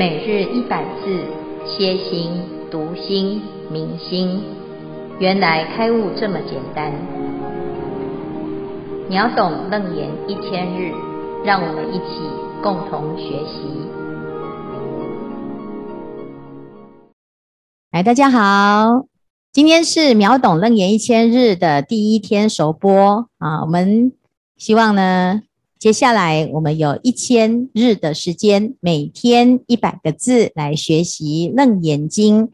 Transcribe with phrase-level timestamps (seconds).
[0.00, 1.26] 每日一百字，
[1.66, 2.32] 歇心、
[2.70, 4.40] 读心、明心，
[5.18, 6.90] 原来开悟这么简单。
[9.10, 10.94] 秒懂楞严一千日，
[11.44, 12.22] 让我们一起
[12.62, 13.60] 共同学习。
[17.92, 19.04] 来，大家好，
[19.52, 24.14] 今天是秒懂楞严一千日的第一天首播啊，我们
[24.56, 25.42] 希望呢。
[25.80, 32.48] 接下来我们有一千日的时间，每天一百个字来学习《楞严经》，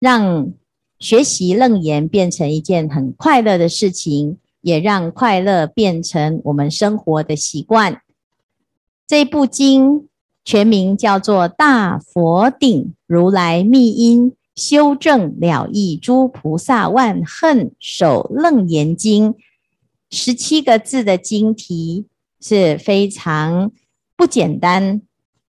[0.00, 0.52] 让
[0.98, 8.02] 学习楞严变成一件很快乐的事情，也让快乐变成我们生活的习惯。
[9.06, 10.08] 这部经
[10.44, 19.32] 全名叫做《大佛顶如来密因修正了义诸菩萨万恨首楞严经》，
[20.10, 22.06] 十七个字的经题。
[22.40, 23.70] 是非常
[24.16, 25.02] 不简单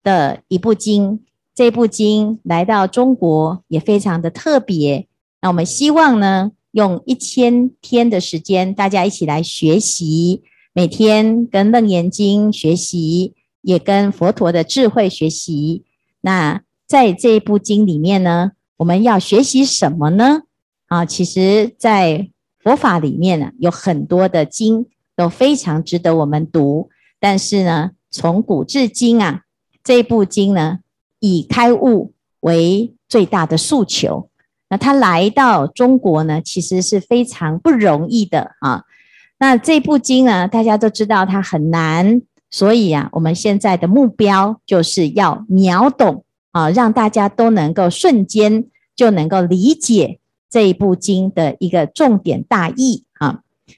[0.03, 1.21] 的一部经，
[1.55, 5.07] 这部经来到中国也非常的特别。
[5.43, 10.43] 那我们希望呢，用一千天的时间，大家一起来学习，
[10.73, 15.85] 每天跟楞严经学习，也跟佛陀的智慧学习。
[16.23, 20.43] 那在这一部经里面呢，我们要学习什么呢？
[20.87, 24.87] 啊，其实，在佛法里面呢，有很多的经。
[25.21, 29.43] 都非常值得我们读，但是呢，从古至今啊，
[29.85, 30.79] 这部经呢，
[31.19, 34.31] 以开悟为最大的诉求。
[34.71, 38.85] 那他来到中国呢，其实是非常不容易的啊。
[39.39, 48.65] 那这部经呢，大家都知道它很难，所以啊，我们现在的目标就是要秒懂啊，让大家都能够瞬间
[48.97, 53.05] 就能够理解这一部经的一个重点大意。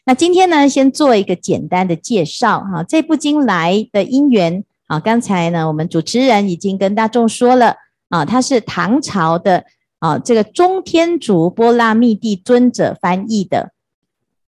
[0.05, 2.83] 那今天呢，先做一个简单的介绍哈。
[2.83, 7.77] 这部经来的因缘啊，刚才呢，我们主持人已经跟大众说了
[8.09, 9.65] 啊，他是唐朝的
[9.99, 13.73] 啊，这个中天竺波拉密帝尊者翻译的。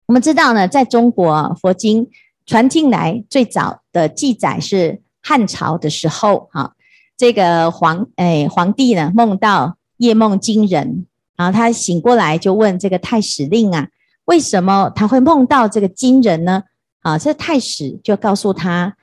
[0.06, 2.08] 我们知道呢，在中国，佛经
[2.46, 6.74] 传进来最早的记载是汉朝的时候哈，
[7.16, 13.88] 这个皇哎皇帝呢梦到夜梦惊人，然后他醒过来就问这个太史令啊。
[14.30, 16.62] 为什么他会梦到这个金人呢？
[17.00, 18.94] 啊，这太史就告诉他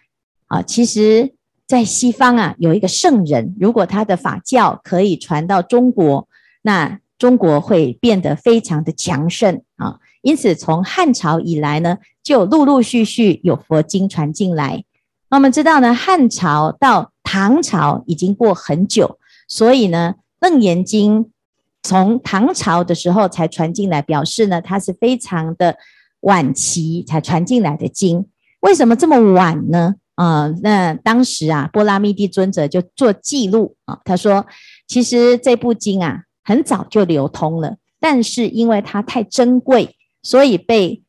[0.46, 1.34] 啊，其实，
[1.68, 6.30] 在西方啊，有一个圣人，如果他的法教可以传到中国，
[6.62, 10.00] 那中国会变得非常的强盛啊。
[10.22, 14.86] 因此，从汉朝以来呢，就陆陆续续有佛经传进来。
[15.30, 21.26] 那我们知道呢，汉朝到唐朝已经过很久，所以呢，《楞严经》。
[21.88, 25.78] 从唐朝的时候才传进来，表示呢，它是非常的
[26.20, 28.26] 晚期才传进来的经。
[28.60, 29.96] 为什么这么晚呢？
[30.16, 34.46] 啊、那当时啊，波拉密帝尊者就做记录啊，他说，
[34.86, 41.02] 其实这部经啊，很早就流通了，但是因为它太珍贵，所以被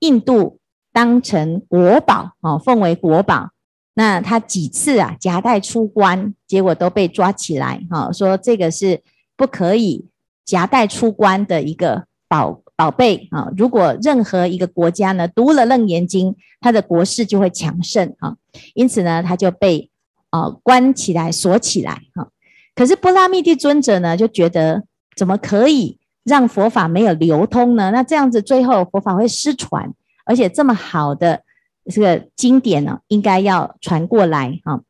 [0.00, 0.58] 印度
[0.92, 3.48] 当成国宝啊，奉为国宝。
[3.94, 9.02] 那他几次啊夹带出关，结果都被抓起来，哈，说这个是
[9.40, 10.04] 不可以。
[10.44, 13.48] 夹带出关的一个宝宝贝啊！
[13.56, 18.34] 如果任何一个国家呢读了《楞严经》，它的国势就会强盛啊。
[18.74, 19.88] 因此呢，他就被
[20.30, 22.28] 啊关起来锁起来哈。
[22.74, 24.82] 可是波拉密帝尊者呢就觉得，
[25.14, 27.92] 怎么可以让佛法没有流通呢？
[27.92, 29.92] 那这样子最后佛法会失传，
[30.24, 31.42] 而且这么好的
[31.84, 34.80] 这个经典呢，应该要传过来啊。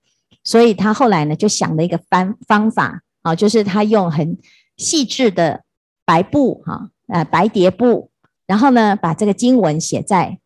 [0.43, 4.39] 所以他后来呢就想了一个方方法啊，就是他用很。
[4.77, 5.65] 细致的
[6.07, 8.11] 白布，哈，呃，白叠布，
[8.47, 10.39] 然后呢，把这个经文写在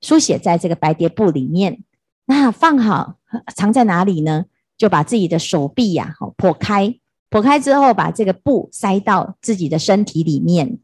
[0.00, 1.80] 书写在这个白叠布里面。
[2.24, 3.16] 那放好，
[3.54, 4.46] 藏在哪里呢？
[4.78, 6.98] 就把自己的手臂呀，好剖开，
[7.28, 10.78] 剖开之后，把这个布塞到自己的身体里面，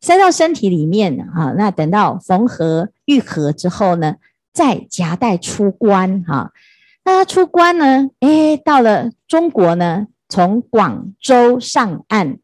[0.00, 1.54] 塞到身体里面，哈。
[1.56, 4.16] 那等到缝合愈合之后呢，
[4.52, 6.50] 再夹带出关，哈。
[7.04, 8.10] 那他出关呢？
[8.18, 10.08] 哎，到了中国呢？
[10.30, 12.38] 从广州上岸，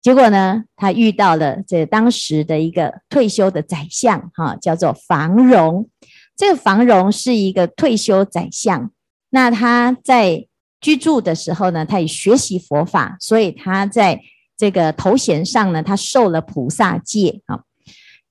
[0.00, 5.88] 结果呢，他遇到了这当时的一个退休的宰相，哈，叫做房荣。
[6.34, 8.90] 这个房荣是一个退休宰相，
[9.30, 10.46] 那他在
[10.80, 14.20] 居住的时候呢，他也学习佛法，所以他在
[14.56, 17.62] 这个头衔上呢，他受了菩萨戒啊。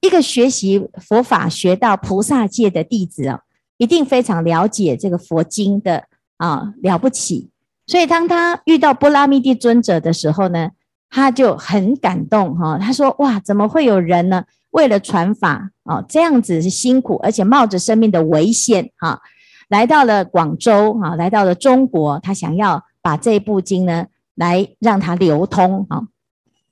[0.02, 3.42] 一个学习佛法学到菩萨戒的弟子啊，
[3.78, 6.06] 一定非常了解这个佛经的
[6.38, 7.51] 啊，了不起。
[7.92, 10.70] 所以，当他遇到波拉密帝尊者的时候呢，
[11.10, 12.78] 他就很感动哈。
[12.78, 14.46] 他说：“哇，怎么会有人呢？
[14.70, 19.20] 为了传法啊，这样子是辛苦，而且冒着生命的危险哈，
[19.68, 24.06] 来到了广州哈，来到了中国，他想要把这部经呢
[24.36, 26.04] 来让它流通啊。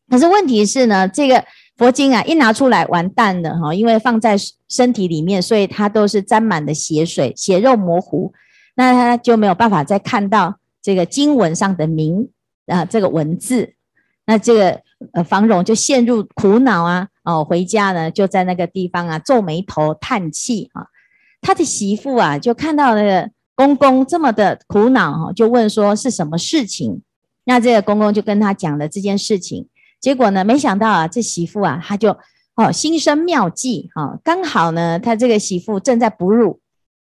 [0.09, 1.43] 可是问题是呢，这个
[1.75, 4.37] 佛经啊一拿出来完蛋了哈，因为放在
[4.69, 8.31] 身体里面，所以它都是沾满了血水，血肉模糊，
[8.75, 12.29] 那他就没有办法再看到这个经文上的名
[12.67, 13.73] 啊这个文字，
[14.25, 14.81] 那这个
[15.13, 20.87] 呃房荣就陷入苦恼啊哦，回家呢就在那个地方啊皱眉头叹气啊，
[21.41, 27.01] 他的媳妇啊就看到那个公公这么的苦恼，就问说是什么事情？
[27.45, 29.67] 那这个公公就跟他讲了这件事情。
[29.99, 32.17] 结果呢，没想到啊，这媳妇啊，她就
[32.55, 36.61] 哦心生妙计哈、刚好呢，她这个媳妇正在哺乳，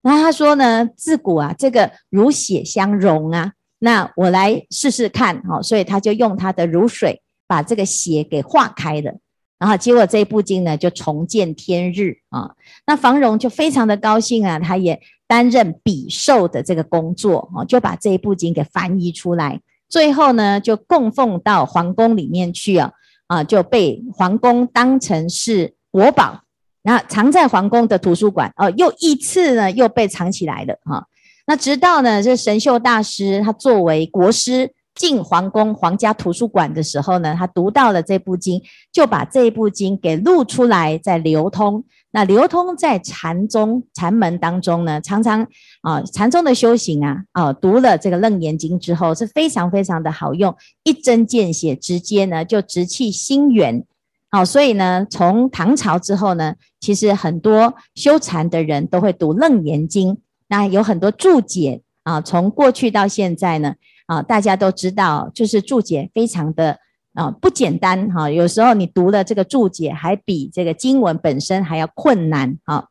[0.03, 9.13] 那她说呢，自古啊，这个乳血相融啊，那我来试试看、哦，所以他就用他的乳水把这个血给化开了，
[9.59, 12.51] 然后结果这一部经呢就重见天日啊、
[12.87, 19.61] 那房荣就非常的高兴啊，他也担任笔授的这个工作哦，就把这一部经给翻译出来。
[19.87, 22.91] 最后呢，就供奉到皇宫里面去啊，
[23.27, 26.41] 啊，就被皇宫当成是国宝，
[26.81, 31.05] 然后藏在皇宫的图书馆哦，又一次呢又被藏起来了哈。
[31.47, 38.61] 那直到呢，这神秀大师他作为国师进皇宫皇家图书馆的时候呢，他读到了这部经，
[38.91, 41.83] 就把这部经给录出来，再流通。
[42.11, 45.45] 那流通在禅宗禅门当中呢，常常
[45.81, 53.83] 啊禅宗的修行啊，啊读了这个楞严经之后是非常非常的好用，一针见血，直接呢就直契心源。
[54.31, 60.17] 好、啊，所以呢，从唐朝之后呢，其实很多修禅的人都会读楞严经，
[60.55, 63.75] 那有很多注解啊，从过去到现在呢。
[64.07, 66.77] 啊，大家都知道，就是注解非常的
[67.15, 72.85] 啊不简单哈、有时候你读了这个注解，还比这个经文本身还要困难啊。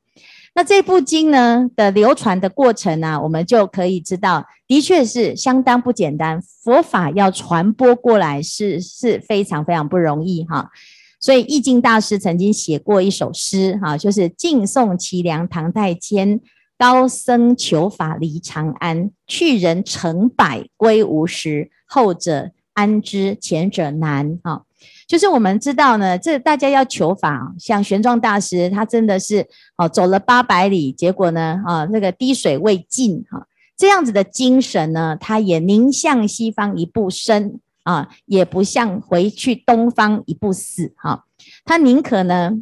[0.57, 6.43] 那这部经呢的流传的过程呢、我们就可以知道，的确是相当不简单。
[6.43, 10.69] 佛法要传播过来是是非常非常不容易哈、
[11.21, 16.41] 所以易经大师曾经写过一首诗哈、就是晋宋齐梁唐代谦。
[16.77, 21.71] 高僧求法离长安，去人成百归无实。
[21.87, 24.39] 后者安知前者难？
[24.43, 24.63] 啊，
[25.07, 41.25] 就是我们知道呢，这大家要求法，像玄奘大师，他真的是哦走了八百里，结果呢啊那个滴水未进哈，这样子的精神呢，他也宁向西方一步生啊，也不向回去东方一步死哈，
[41.65, 42.53] 他宁可呢。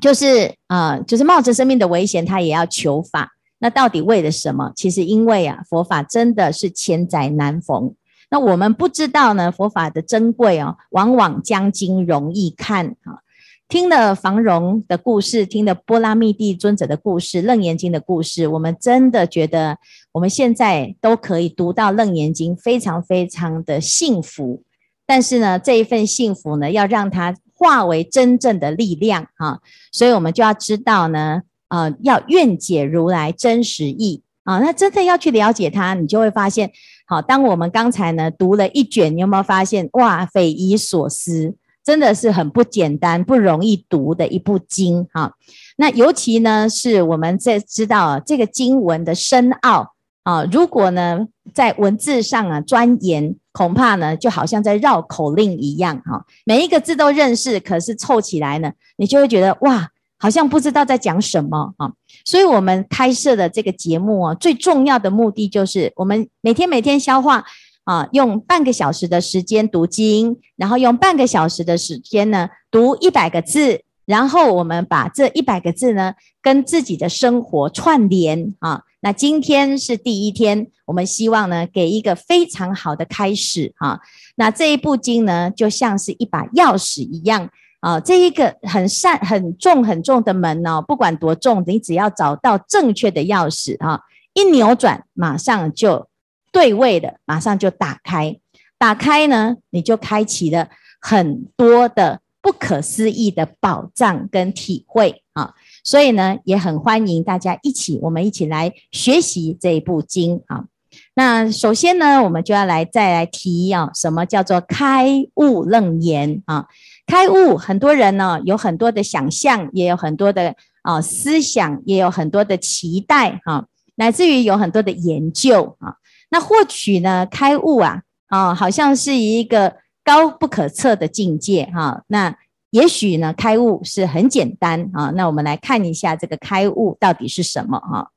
[0.00, 3.31] 就是啊、就是冒着生命的危险，他也要求法。
[3.62, 4.72] 那到底为了什么？
[4.74, 7.94] 其实因为啊，佛法真的是千载难逢。
[8.28, 13.22] 那我们不知道呢，佛法的珍贵哦，往往将经容易看啊。
[13.68, 19.78] 听了房荣的故事，听了波拉密帝尊者的故事，楞严经的故事，我们真的觉得
[20.10, 24.64] 我们现在都可以读到楞严经，非常非常的幸福。
[25.06, 27.36] 但是呢，这一份幸福呢，要让它。
[27.54, 29.60] 化为真正的力量啊，
[29.92, 31.42] 所以我们就要知道呢，
[31.72, 34.58] 呃，要愿解如来真实意啊。
[34.58, 36.70] 那真的要去了解它，你就会发现，
[37.06, 45.32] 好，当我们刚才呢读了一卷，你有没有发现哇，匪夷所思，真的是很不简单、不容易读的一部经哈。
[45.76, 49.94] 那尤其呢，是我们在知道这个经文的深奥
[50.24, 53.34] 啊，如果呢在文字上啊钻研。
[53.54, 59.90] 恐怕呢，就好像在绕口令一样哈，每一个字都认识，可是凑起来呢，你就会觉得哇，
[60.22, 61.90] 好像不知道在讲什么啊。
[62.24, 67.44] 所以，我们开设的这个节目啊，最重要的目的就是，我们每天每天消化
[67.82, 78.82] 啊，用半个小时的时间读经，然后用半个小时的时间呢，读一百个字，然后我们把这一百个字呢，跟自己的生活串联啊。
[79.00, 83.98] 那今天是第一天，我们希望呢，给一个非常好的开始哈。
[84.36, 87.50] 那这一部经呢，就像是一把钥匙一样
[87.82, 94.00] 啊，这一个很善、很重、很重的门呢，不管多重，你只要找到正确的钥匙啊，
[94.34, 96.08] 一扭转，马上就
[96.52, 98.38] 对位了，马上就打开。
[98.78, 100.68] 打开呢，你就开启了
[101.00, 105.54] 很多的不可思议的宝藏跟体会啊。
[105.82, 110.66] 所以呢，也很欢迎大家一起，我们一起来学习这一部经啊。
[111.14, 116.68] 那首先呢，我们就要来再来提啊，什么叫做开悟楞严啊？
[117.06, 123.66] 开悟，很多人呢有很多的想象，也有很多的啊思想，也有很多的期待哈，
[123.96, 125.96] 乃至于有很多的研究啊。
[126.30, 132.02] 那或许呢，开悟啊啊，好像是一个高不可测的境界哈。
[132.06, 132.34] 那
[132.70, 135.10] 也许呢，开悟是很简单啊。
[135.10, 138.10] 那我们来看一下这个开悟到底是什么哈。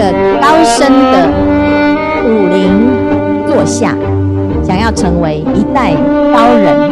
[0.00, 1.28] 个高深的
[2.24, 2.88] 武林
[3.46, 3.94] 座下，
[4.64, 5.92] 想要成为一代
[6.32, 6.90] 高人，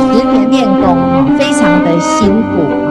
[0.00, 2.90] 十年练功，非常的辛苦啊。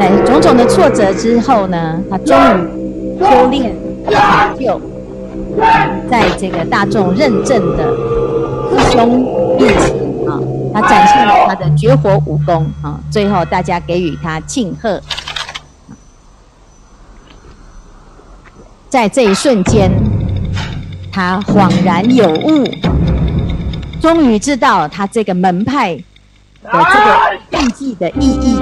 [0.00, 2.34] 在种种的挫折之后呢，他终
[2.72, 3.76] 于修炼
[4.08, 4.80] 成就，
[6.10, 7.84] 在这个大众认证的
[8.70, 9.26] 师兄
[9.58, 10.08] 面前。
[10.72, 13.00] 他展现了他的绝活武功啊！
[13.10, 15.00] 最后大家给予他庆贺。
[18.88, 19.90] 在这一瞬间，
[21.12, 22.64] 他恍然有悟，
[24.00, 26.02] 终于知道他这个门派的
[26.72, 28.56] 这个印记的意义。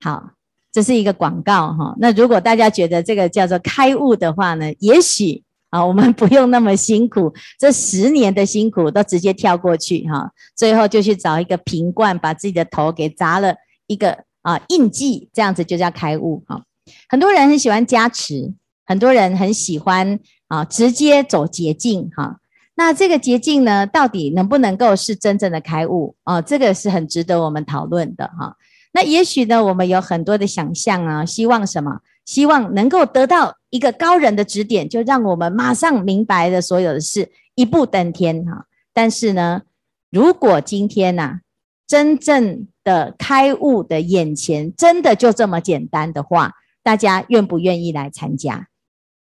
[0.00, 0.30] 好，
[0.72, 1.94] 这是一个广告哈。
[1.98, 5.44] 那如果大家觉得这个叫做开悟的话呢，也许。
[5.70, 10.30] 啊，我们不用那么辛苦，这十年的辛苦都直接跳过去哈。
[10.54, 13.54] 最后就去找一个瓶罐，把自己的头给砸了
[13.86, 16.62] 一个啊印记，这样子就叫开悟哈。
[17.08, 18.52] 很多人很喜欢加持，
[18.84, 20.18] 很多人很喜欢
[20.48, 22.38] 啊直接走捷径哈。
[22.74, 26.40] 那这个捷径呢，到底能不能够是真正的开悟啊？
[26.40, 28.56] 这个是很值得我们讨论的哈。
[28.92, 32.00] 那也许呢，我们有很多的想象啊，希望什么？
[32.24, 38.66] 希望能够得到一个高人的指点，就让我们马上明白了所有的事，一步登天哈。
[38.92, 39.62] 但是呢，
[40.10, 41.40] 如果今天呐，
[41.86, 48.68] 真正的开悟的眼前，真的就这么简单的话，大家愿不愿意来参加？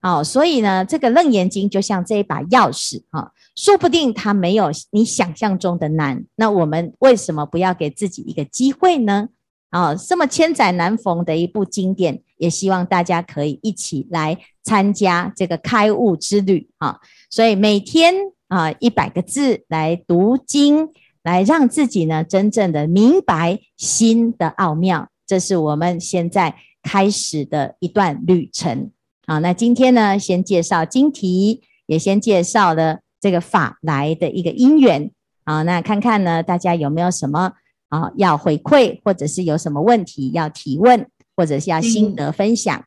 [0.01, 6.25] 哦，所以呢，这个楞严经就像这一把钥匙哈，说不定它没有你想象中的难。
[6.37, 9.29] 那我们为什么不要给自己一个机会呢？
[9.71, 12.23] 啊，这么千载难逢的一部经典。
[12.37, 16.99] 也希望大家可以一起来参加这个开悟之旅啊！
[17.31, 18.13] 所以每天
[18.49, 20.89] 啊一百个字来读经，
[21.25, 26.55] 来让自己呢真正的明白心的奥妙，这是我们现在
[26.85, 28.93] 开始的一段旅程
[29.27, 29.39] 啊！
[29.39, 35.11] 那今天呢，先介绍经题，也先介绍了这个法来的一个因缘
[35.43, 35.65] 啊！
[35.65, 37.55] 那看看呢，大家有没有什么
[37.89, 41.11] 啊要回馈，或者是有什么问题要提问？
[41.37, 42.85] 或者是要心得分享，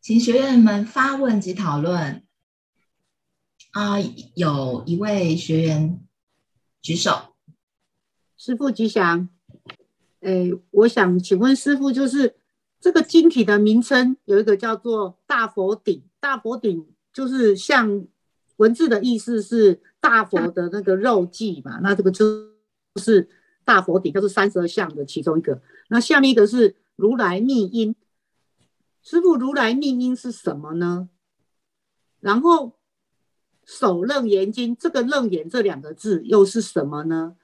[0.00, 2.24] 请学员们发问及讨论。
[3.70, 4.00] 啊，
[4.34, 6.00] 有一位学员
[6.82, 7.27] 举手，
[8.38, 9.28] 师傅吉祥。
[10.20, 12.36] 哎，我想请问师傅，就是
[12.80, 18.06] 这个晶体的名称有一个叫做大佛顶，大佛顶就是像
[18.56, 22.24] 文字的意思是大佛的那个肉髻嘛，那这个就
[22.96, 23.28] 是
[23.64, 25.60] 大佛顶，就是三十二相的其中一个。
[25.88, 26.76] 那下面一个是。
[26.98, 27.94] 如来密因，
[29.04, 31.08] 师傅，如来密因是什么呢？
[32.18, 32.76] 然后
[33.64, 37.36] 首楞严经这个楞严这两个字又是什么呢？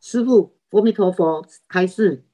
[0.00, 2.24] 师父，阿弥陀佛，开示。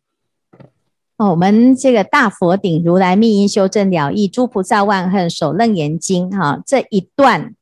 [1.17, 7.55] 哦，我们这个大佛顶如来密因修证了义，诸菩萨万恨首楞严经哈，这一段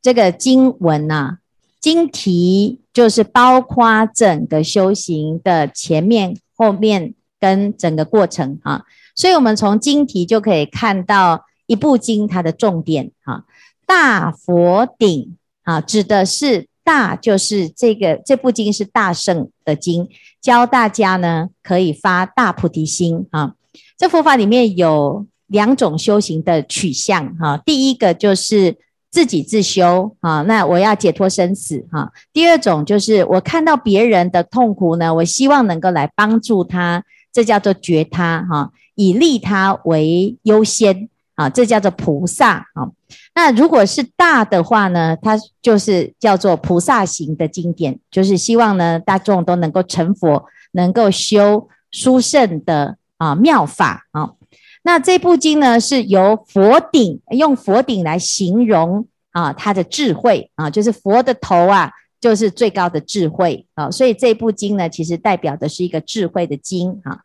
[0.00, 1.38] 这个经文呐、
[1.78, 7.14] 经题就是包括整个修行的前面后面。
[7.40, 13.44] 跟整个过程啊，所以我们从经题就可以看到一部经它的重点啊。
[13.86, 20.08] 大佛顶啊，指的是大，就是这个这部经是大圣的经，
[20.40, 23.54] 教大家呢可以发大菩提心啊。
[23.96, 28.76] 这佛法里面有两种修行的取向哈，第一个就是
[29.10, 32.10] 自己自修啊，那我要解脱生死哈。
[32.32, 37.04] 第二种就是我看到别人的痛苦呢，我希望能够来帮助他。
[37.32, 42.90] 这叫做觉他哈，以利他为优先啊，这叫做菩萨啊。
[43.34, 54.32] 那如果是大的话呢，它就是叫做菩萨行的经典，就是希望呢大众都能够成佛，能够修殊胜的啊妙法啊。
[54.82, 61.90] 那这部经呢是由佛顶用佛顶来形容啊，他的智慧啊，就是佛的头啊。
[62.20, 67.18] 就是最高的智慧啊，所以这部经呢，其实代表的是一个智慧的经啊。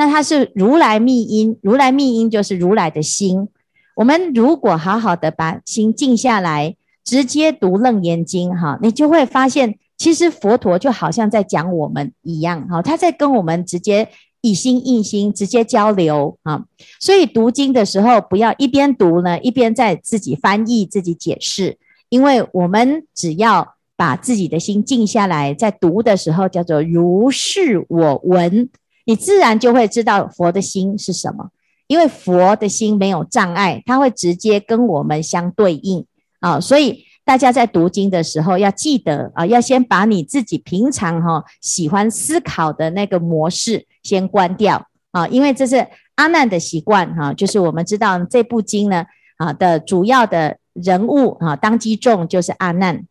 [0.00, 3.48] 那它是如来密因，如来密因就是如来的心。
[3.96, 14.08] 我们如果好好的把心静下来，直接读楞严经哈，你就会发现，其实佛陀就好像在讲我们一样哈，他在跟我们直接
[14.40, 16.64] 以心印心，直接交流啊。
[16.98, 21.76] 所以读经的时候，不要一边读呢，一边在自己翻译、自己解释，
[22.08, 23.74] 因为我们只要。
[24.00, 28.70] 把自己的心静下来，在读的时候叫做如是我闻，
[29.04, 31.50] 你自然就会知道佛的心是什么。
[31.86, 36.06] 因为佛的心没有障碍，它会直接跟我们相对应
[36.38, 49.04] 啊，所以大家在读经的时候要记得啊，要先把你自己平常哈喜欢思考的那个模式先关掉啊，因为这是阿难的习惯哈，就是我们知道这部经呢
[49.38, 53.04] 啊的主要的人物啊，当机众就是阿难。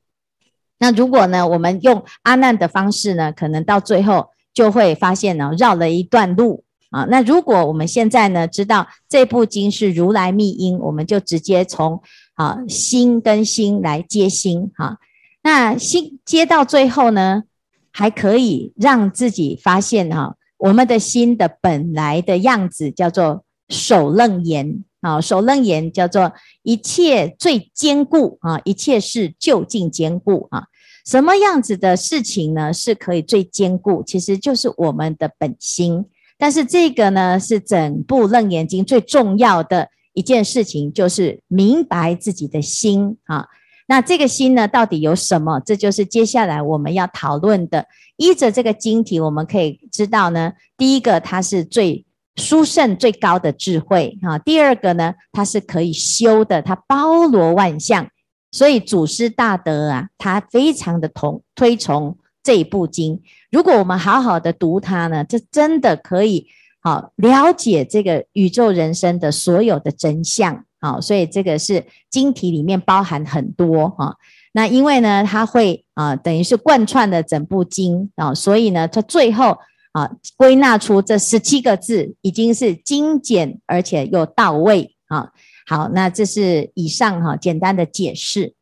[0.77, 7.06] 那如果呢，我们用阿难的方式呢，可能到最后就会发现呢，绕了一段路啊。
[7.10, 12.01] 那如果我们现在呢，知道这部经是如来密因，我们就直接从
[12.36, 14.98] 啊心跟心来接心哈。
[15.41, 17.44] 那心接到最后呢，
[17.91, 30.65] 还可以让自己发现哈，我们的心的本来的样子叫做首楞严啊，首楞严叫做一切最坚固啊，一切事究竟坚固啊。
[31.06, 34.03] 什么样子的事情呢，是可以最坚固？
[34.03, 36.06] 其实就是我们的本心。
[36.38, 43.48] 但是这个呢，是整部楞严经最重要的一件事情，就是明白自己的心啊。
[43.88, 45.60] 那这个心呢，到底有什么？
[45.62, 47.88] 这就是接下来我们要讨论的。
[48.18, 54.38] 依着这个经题，我们可以知道呢，第一个它是最殊胜、最高的智慧啊。
[54.38, 58.08] 第二个呢，它是可以修的，它包罗万象。
[58.51, 63.22] 所以祖师大德啊，他非常的同推崇这一部经。
[63.51, 66.48] 如果我们好好的读它呢，这真的可以
[66.82, 71.00] 好了解这个宇宙人生的所有的真相啊。
[71.00, 74.15] 所以这个是经题里面包含很多啊。
[74.53, 79.56] 那因为呢，它会啊等于是贯穿的整部经啊，所以呢，它最后
[79.91, 85.32] 啊归纳出这十七个字，已经是精简而且又到位啊。
[85.70, 88.56] 好，那这是以上哈简单的解释。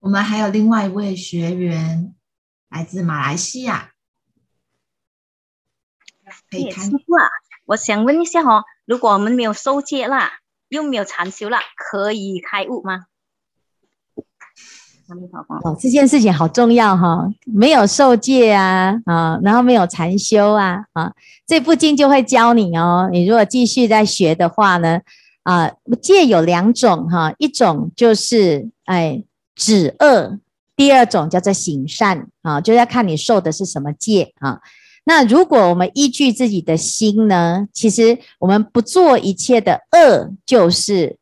[0.00, 2.14] 我们还有另外一位学员
[2.68, 3.92] 来自马来西亚，
[6.50, 6.84] 可以看。
[6.84, 7.24] 师父啊，
[7.64, 13.06] 我想问一下哈，如果我们没有受戒啦，又没有禅修啦，可以开悟吗？
[15.64, 21.14] 哦，这件事情好重要哈，没有受戒啊啊，然后没有禅修啊啊，
[21.46, 23.08] 这部经就会教你哦。
[23.10, 25.00] 你如果继续在学的话呢？
[25.46, 25.70] 啊，
[26.02, 29.22] 戒有两种哈，一种就是哎
[29.54, 30.40] 止恶，
[30.74, 34.60] 第二种叫做行善啊，就要看你受的是什么戒啊。
[35.04, 41.16] 那如果我们依据自己的心呢，其实我们不做一切的恶，就是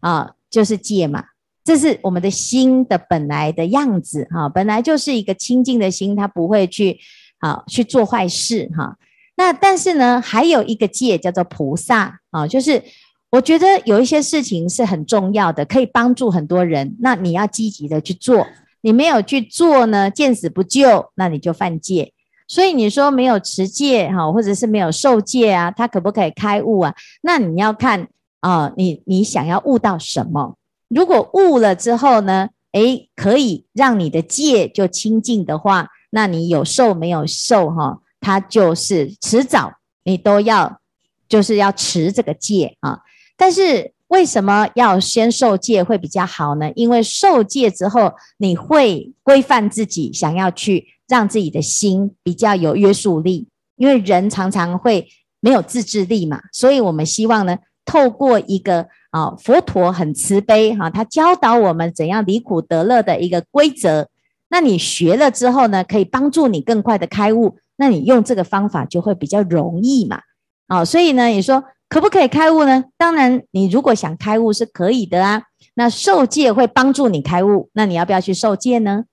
[0.00, 1.24] 啊，就是戒嘛。
[1.64, 7.00] 这是我们的心的本来的样子哈，本来就是一个清净的心，它不会去
[7.38, 8.98] 啊去做坏事哈。
[9.36, 12.82] 那但是呢，还有一个戒叫做菩萨啊，就是。
[13.30, 16.96] 我觉得有一些事情是很重要的，可以帮助很多人。
[16.98, 18.46] 那你要积极的去做，
[18.80, 22.12] 你没有去做呢，见死不救，那你就犯戒。
[22.48, 26.92] 所以你说没有持戒哈，或者是没有受戒啊，他可不可以开悟啊？
[27.22, 28.08] 那你要看
[28.40, 30.56] 啊，你你想要悟到什么？
[30.88, 40.80] 如果悟了之后呢，诶，可以让你的戒就清净的话，那你有受没有受哈，他就是迟早你都要
[41.28, 42.98] 就是要持这个戒啊。
[43.40, 46.70] 但是为什么要先受戒会比较好呢？
[46.74, 53.48] 因为受戒之后，你会规范自己，想要去让自己的心比较有约束力。
[53.76, 55.08] 因为人常常会
[55.40, 64.10] 没有自制力嘛，所以我们希望呢，透过一个啊佛陀很慈悲哈，他教导我们怎样离苦得乐的一个规则。
[64.50, 67.56] 那你学了之后呢，可以帮助你更快的开悟。
[67.76, 70.20] 那你用这个方法就会比较容易嘛。
[70.66, 71.64] 啊，所以呢，你说。
[71.90, 72.84] 可不可以开悟呢？
[72.96, 75.42] 当然，你如果想开悟是可以的啊。
[75.74, 79.04] 那受戒会帮助你开悟，那你要不要去受戒呢？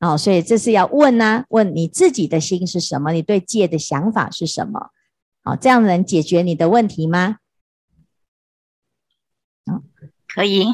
[0.00, 3.12] 哦，所以这是要问啊，问你自己的心是什么？
[3.12, 4.90] 你对戒的想法是什么？
[5.44, 7.36] 哦，这样能解决你的问题吗？
[9.70, 9.82] 嗯，
[10.34, 10.64] 可以。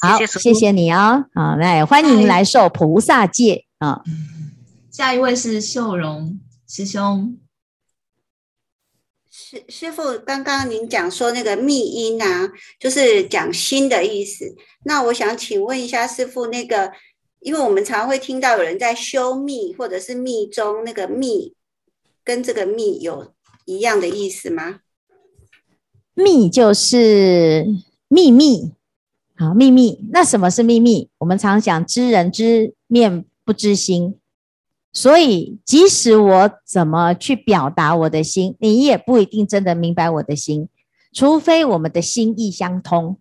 [0.00, 1.26] 好，谢谢，谢谢你哦。
[1.34, 4.02] 好，来欢迎来受菩萨戒啊。
[4.90, 6.38] 下一位是秀荣
[6.68, 7.38] 师兄。
[9.52, 14.56] 师师父，刚刚您讲说那个密音啊，就是讲心的意思。
[14.86, 16.90] 那我想请问一下师傅，那个，
[17.40, 21.52] 因为我们常会听到有人在修密或者是密宗，那个密
[22.24, 23.34] 跟这个密有
[23.66, 24.80] 一样的意思吗？
[26.14, 27.66] 密就是
[28.08, 28.72] 秘密，
[29.36, 30.00] 好，秘密。
[30.12, 31.10] 那什么是秘密？
[31.18, 34.18] 我们常讲知人知面不知心。
[34.92, 40.68] 所以，即使我怎么去表达我的心，你也不一定真的明白我的心，
[41.14, 43.18] 除非我们的心意相通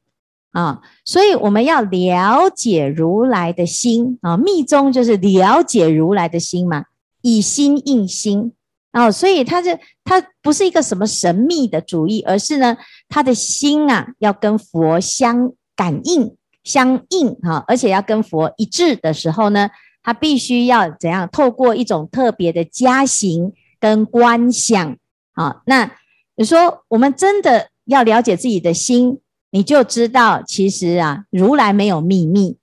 [0.51, 0.81] 啊。
[1.05, 4.35] 所以，我们要了解如来的心啊。
[4.35, 6.85] 密宗就是了解如来的心嘛，
[7.21, 8.51] 以心印心
[8.91, 12.75] 啊，所以他这他不是一个什么神秘的主义，而是呢，
[13.07, 19.69] 他的心啊要跟佛相感应、相应哈，而且要跟佛一致的时候呢，
[20.03, 21.27] 他必须要怎样？
[21.31, 24.97] 透过一种特别的加行跟观想
[25.33, 25.61] 啊。
[25.65, 25.91] 那
[26.35, 29.19] 你说，我们真的要了解自己的心，
[29.51, 32.57] 你就知道，其实啊，如来没有秘密，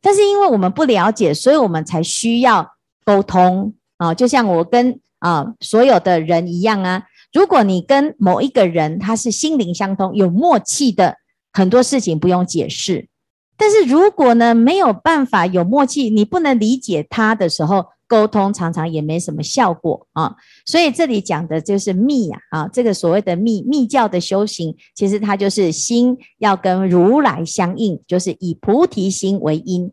[0.00, 4.14] 但是因为我们不了解，所以我们才需要沟通啊。
[4.14, 5.00] 就像我跟。
[5.20, 7.04] 啊，所有的人一样啊。
[7.32, 11.16] 如果你跟某一个人他是心灵相通、有默契的，
[11.50, 13.08] 很多事情不用解释。
[13.56, 20.34] 但是如果呢，没有办法有默契，你不能理解他的时候，沟通常常也没什么效果啊。
[20.66, 29.92] 所以这里讲的就是密呀啊，这个所谓的密密教的修行，其实它就是心要跟如来相应，就是以菩提心为因。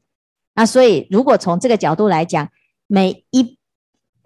[0.55, 2.49] 那所以如果从这个角度来讲，
[2.87, 3.57] 每一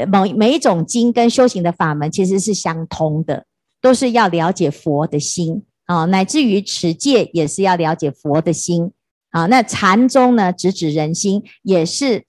[0.10, 3.45] 某每一种经跟修行的法门其实是相通的，
[3.82, 8.91] 都是要了解佛的心啊，乃至于持戒也是要了解佛的心
[9.36, 9.45] 啊。
[9.48, 12.26] 那禅宗呢，直指人心，也是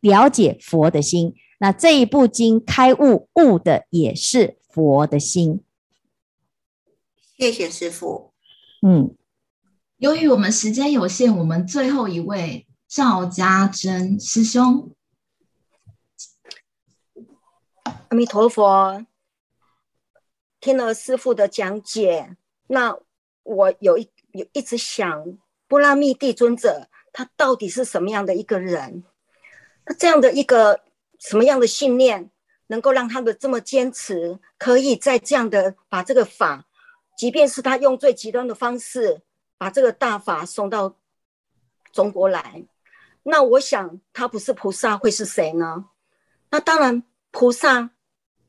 [0.00, 1.34] 了解佛的心。
[1.58, 5.62] 那这一部经开悟悟的也是佛的心。
[7.38, 8.32] 谢谢师傅。
[8.82, 9.16] 嗯，
[9.96, 14.90] 由于我们时间有限，我们最后一位赵家珍师兄。
[18.08, 19.06] 阿弥陀佛，
[20.60, 22.98] 听了师傅的讲解，那
[23.42, 25.38] 我有一有一直想，
[25.70, 29.04] 波拉密帝尊者他到底是什么样的一个人？
[29.86, 30.80] 那这样的一个
[31.20, 32.32] 什么样的信念，
[32.66, 36.66] 能够让他的这么坚持，可以在这样的把这个法，
[37.16, 39.22] 即便是他用最极端的方式
[39.56, 40.96] 把这个大法送到
[41.92, 42.64] 中国来，
[43.22, 45.86] 那我想他不是菩萨会是谁呢？
[46.50, 47.02] 那当然。
[47.32, 47.90] 菩萨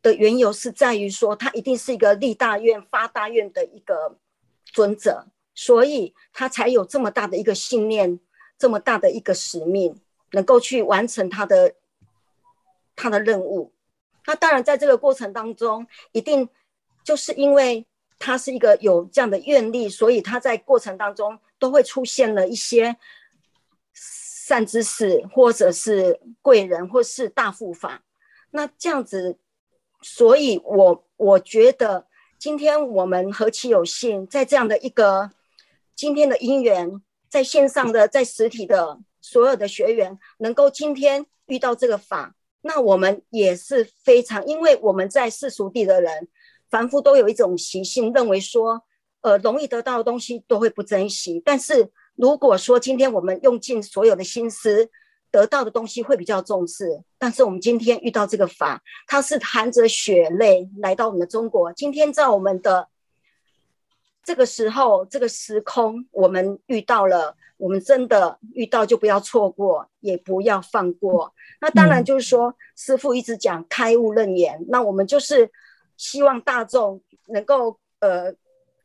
[0.02, 4.18] 的缘由是在于说，他一定是一个立大愿、发大愿的一个
[4.66, 8.20] 尊者，所以他才有这么大的一个信念，
[8.58, 9.96] 这么大的一个使命，
[10.32, 11.76] 能够去完成他的
[12.96, 13.74] 他的任务。
[14.26, 16.48] 那当然，在这个过程当中，一定
[17.04, 17.86] 就是因为
[18.20, 22.96] 他是一个有这样的愿力，所以他在过程当中都会出现了一些
[23.94, 28.04] 善知识，或者是贵人，或是大护法。
[28.52, 29.40] 那这样子，
[30.02, 32.06] 所以我我觉得
[32.38, 35.32] 今天我们何其有幸，在这样的一个
[35.96, 46.28] 今天的因缘，在线上的、在实体的所有的学员，能够今天遇到这个法，那我们也是非常，因为我们在世俗地的人，
[46.70, 48.84] 凡夫都有一种习性，认为说，
[49.22, 51.42] 呃，容易得到的东西都会不珍惜。
[51.44, 54.90] 但是如果说今天我们用尽所有的心思，
[55.30, 61.72] 得到的东西会比较重视，但是我们今天遇到这个法，它是含着血泪来到我们的中国。
[61.72, 62.90] 今天在我们的
[64.24, 71.34] 这个时候、这个时空，我们遇到了，我们真的遇到就不要错过，也不要放过。
[71.60, 75.50] 那当然就是说，嗯、师傅一直讲开悟论言，那我们就是
[75.98, 78.34] 希望大众能够呃，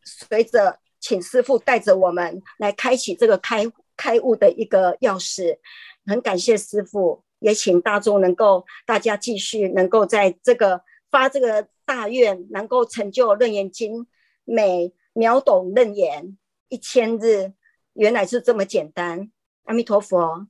[0.05, 3.65] 随着请师傅带着我们来开启这个开
[3.97, 5.59] 开悟的一个钥匙。
[6.07, 14.01] 很感谢师傅，也请大众能够大家继续能够在这个发这个大愿，能够成就《楞严经》，
[14.45, 16.37] 每秒懂楞严
[16.69, 17.53] 一千日，
[17.95, 19.31] 原来是这么简单。
[19.65, 20.47] 阿弥陀佛。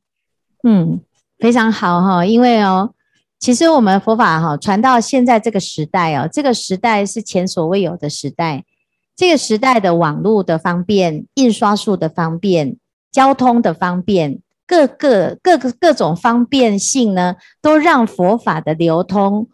[0.63, 1.01] 嗯，
[1.39, 2.93] 非常好哈，因为哦，
[3.39, 8.65] 其实我们佛法哈传到现在这个时代哦，这个时代是前所未有的时代，
[9.15, 12.77] 这个时代的网络的方便、印刷术的方便、
[13.13, 14.41] 交通的方便。
[14.69, 19.49] 各个各个各种方便性呢，都让佛法的流通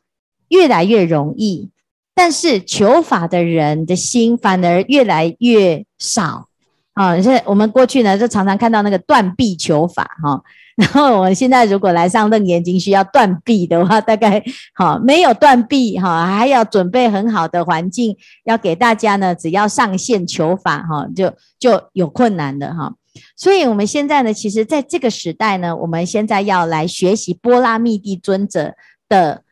[0.48, 1.70] 越来越容易，
[2.14, 6.48] 但是求法的人的心反而越来越少
[6.94, 7.14] 啊！
[7.14, 10.42] 现在我们过去呢，就常常看到那个断臂求法哈、
[10.76, 14.42] 然后我们现在如果来上楞严经需要断臂的话，大概
[14.74, 22.94] 好、啊、没有断臂哈，还要准备很好的环境，要给大家呢，只要上线求法哈、就就有困难的哈。
[23.36, 28.74] 所以，我们现在呢，其实在这个时代呢，我们现在要来学习波拉密帝尊者
[29.08, 29.42] 的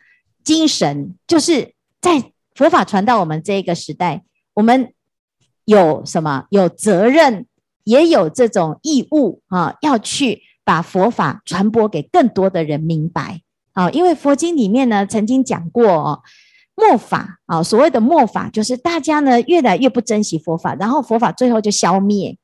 [0.42, 4.92] 精神，就是在佛法传到我们这个时代，我们
[5.64, 6.46] 有什么？
[6.50, 7.46] 有责任，
[7.84, 13.40] 也有这种义务啊，要去把佛法传播给更多的人明白
[13.72, 13.90] 啊。
[13.90, 16.22] 因为佛经里面呢，曾经讲过哦，
[16.74, 22.36] 末法啊，所谓的末法，就是大家呢越来越不珍惜佛法，然后佛法最后就消灭。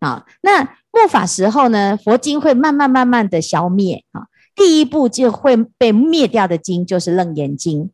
[0.00, 0.62] 啊，那
[0.92, 4.26] 末法时候呢，佛经会慢慢慢慢的消灭啊。
[4.54, 7.84] 第一步就会被灭掉的经就是《楞严经》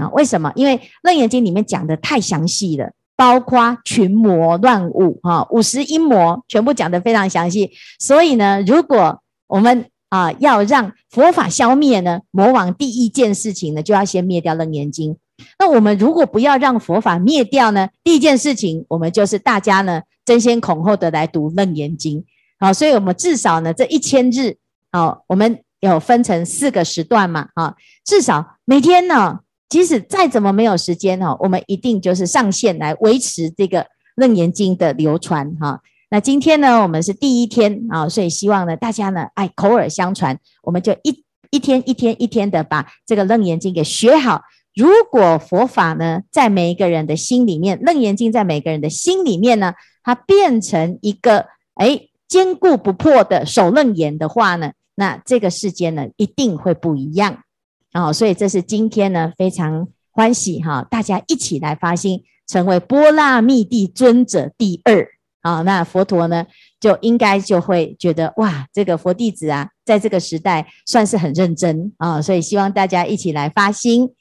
[0.00, 0.08] 啊。
[0.10, 0.50] 为什么？
[0.54, 7.70] 因为《楞严经》里面讲的太详细了，包括群魔乱舞哈，五十阴魔全部讲得非常详细。
[7.98, 15.14] 所以呢，如果我们啊要让佛法消灭呢，魔王第一件事情呢，就要先灭掉《楞严经》。
[15.58, 22.18] 那我们如果不要让佛法灭掉呢，第一件事情，我们就是大家呢争先恐后的来读《楞严经》。
[22.58, 24.56] 好，所以我们至少呢这一千日，
[24.92, 29.38] 好，我们有分成四个时段嘛，啊，至少每天呢，
[29.70, 33.82] 即使再怎么没有时间哈，我们一定就是上线来维持这个
[34.16, 35.80] 《楞严经》的流传哈。
[36.10, 44.42] 那今天呢，我们是第一天啊，所以希望呢大家呢，哎，口耳相传，我们就一一天一天一天的把这个《楞严经》给学好。
[44.74, 57.44] 如果佛法呢，在每一个人的心里面，《楞严经》在每个人的心里面呢，它变成一个哎坚固不破的守楞严的话呢，那这个世间呢一定会不一样
[57.92, 58.12] 啊！
[58.12, 65.06] 所以这是今天呢非常欢喜哈，大家一起来发心，成为波罗蜜地尊者第二
[65.42, 65.62] 啊！
[65.62, 66.46] 那佛陀呢
[66.78, 72.22] 就应该就会觉得哇，这个佛弟子啊，在这个时代算是很认真啊！
[72.22, 74.14] 所以希望大家一起来发心。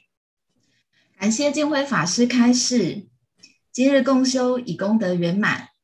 [1.19, 3.07] 感谢净慧法师开示，
[3.71, 5.68] 今日共修以功德圆满，